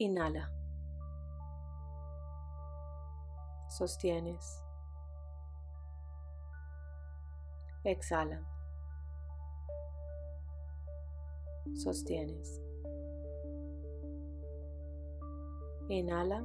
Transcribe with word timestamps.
Inhala. 0.00 0.48
Sostienes. 3.68 4.62
Exhala. 7.82 8.38
Sostienes. 11.74 12.60
Inhala. 15.88 16.44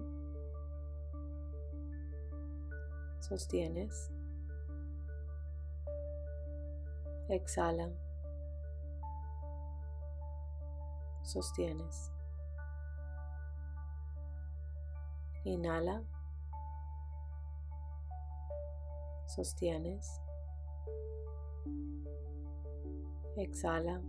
Sostienes. 3.20 4.12
Exhala. 7.30 7.92
Sostienes. 11.22 12.13
Inhala. 15.46 16.02
Sostienes. 19.28 20.22
Exhala. 23.36 24.02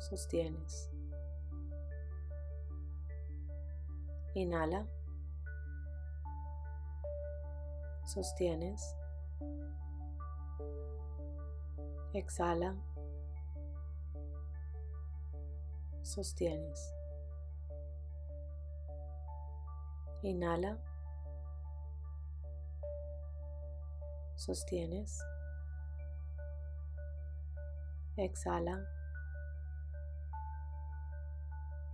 Sostienes. 0.00 0.90
Inhala. 4.34 4.86
Sostienes. 8.04 8.96
Exhala. 12.14 12.74
Sostienes. 16.02 16.97
Inhala. 20.22 20.76
Sostienes. 24.34 25.22
Exhala. 28.16 28.84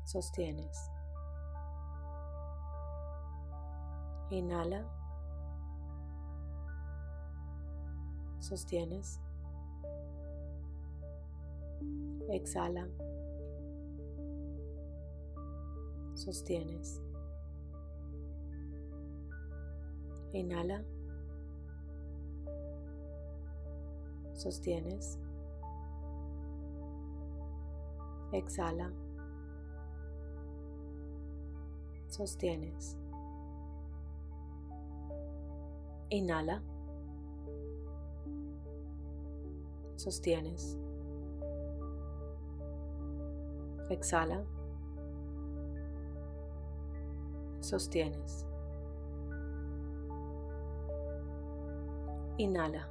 Sostienes. 0.04 0.90
Inhala. 4.30 4.84
Sostienes. 8.38 9.20
Exhala. 12.30 12.88
Sostienes. 16.14 17.03
Inhala. 20.34 20.82
Sostienes. 24.34 25.16
Exhala. 28.32 28.90
Sostienes. 32.08 32.98
Inhala. 36.10 36.60
Sostienes. 39.96 40.76
Exhala. 43.88 44.44
Sostienes. 47.60 48.44
Inhala. 52.36 52.88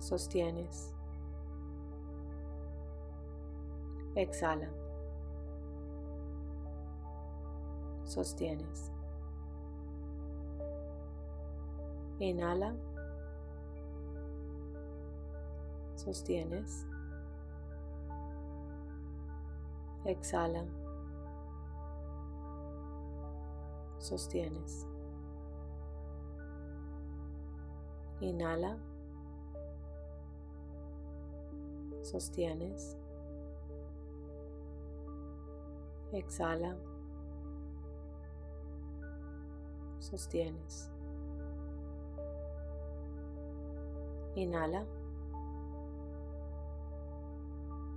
Sostienes. 0.00 0.92
Exhala. 4.16 4.68
Sostienes. 8.04 8.90
Inhala. 12.18 12.74
Sostienes. 15.94 16.86
Exhala. 20.04 20.64
Sostienes. 23.98 24.86
Inhala. 28.20 28.78
Sostienes. 32.02 32.96
Exhala. 36.12 36.76
Sostienes. 39.98 40.90
Inhala. 44.34 44.86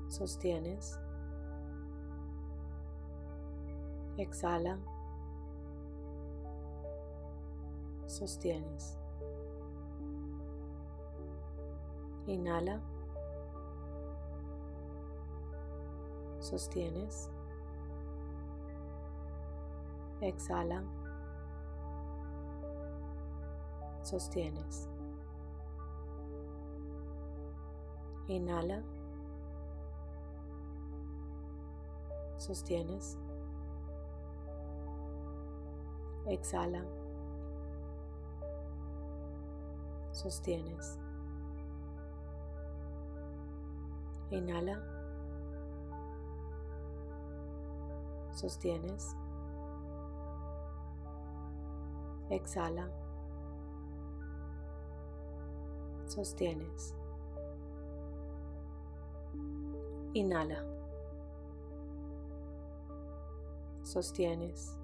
Sostienes. 0.09 0.99
Exhala. 4.17 4.77
Sostienes. 8.07 8.98
Inhala. 12.29 12.79
Sostienes. 16.39 17.31
Exhala. 20.21 20.83
Sostienes. 24.03 24.87
Inhala. 28.27 28.83
Sostienes. 32.37 33.17
Exhala. 36.27 36.85
Sostienes. 40.11 40.99
Inhala. 44.31 44.79
Sostienes. 48.31 49.15
Exhala. 52.29 52.87
Sostienes. 56.05 56.93
Inhala. 60.13 60.63
Sostienes. 63.83 64.77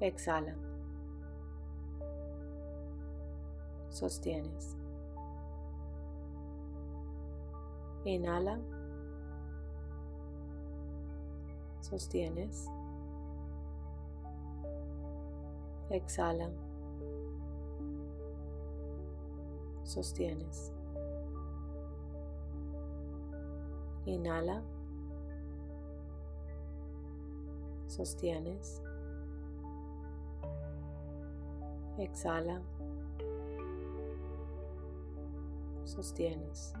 Exhala. 0.00 0.54
Sostienes. 3.90 4.79
Inhala. 8.04 8.58
Sostienes. 11.80 12.68
Exhala. 15.90 16.50
Sostienes. 19.84 20.72
Inhala. 24.06 24.62
Sostienes. 27.86 28.82
Exhala. 31.98 32.62
Sostienes. 35.84 36.72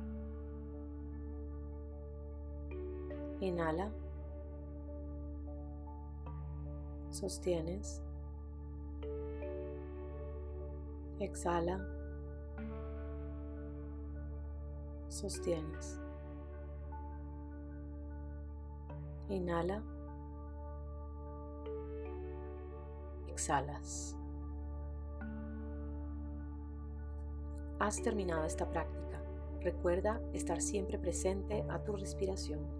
Inhala. 3.40 3.90
Sostienes. 7.10 8.02
Exhala. 11.18 11.86
Sostienes. 15.08 15.98
Inhala. 19.28 19.82
Exhalas. 23.28 24.16
Has 27.78 28.02
terminado 28.02 28.44
esta 28.44 28.68
práctica. 28.68 29.22
Recuerda 29.60 30.20
estar 30.34 30.60
siempre 30.60 30.98
presente 30.98 31.64
a 31.70 31.82
tu 31.82 31.96
respiración. 31.96 32.79